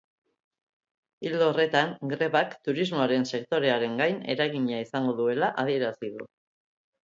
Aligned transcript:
Ildo 1.29 1.49
horretan, 1.51 1.91
grebak 2.15 2.57
turismoaren 2.69 3.27
sektorearen 3.35 4.03
gain 4.03 4.19
eragina 4.37 4.83
izango 4.89 5.17
duela 5.23 5.55
adierazi 5.67 6.15
du. 6.19 6.31